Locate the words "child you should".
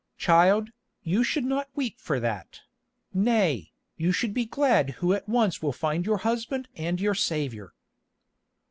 0.17-1.45